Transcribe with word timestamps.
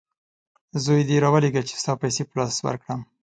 زوی 0.83 1.01
دي 1.09 1.15
راولېږه 1.23 1.61
چې 1.69 1.75
ستا 1.81 1.93
پیسې 2.01 2.23
په 2.27 2.33
لاس 2.39 2.55
ورکړم! 2.67 2.99